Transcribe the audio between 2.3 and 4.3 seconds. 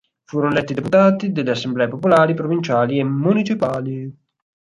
provinciali e municipali.